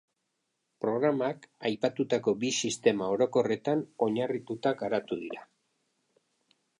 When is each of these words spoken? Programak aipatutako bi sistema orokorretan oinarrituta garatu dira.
Programak 0.83 1.43
aipatutako 1.69 2.33
bi 2.45 2.51
sistema 2.67 3.11
orokorretan 3.17 3.83
oinarrituta 4.07 4.73
garatu 4.83 5.19
dira. 5.27 5.45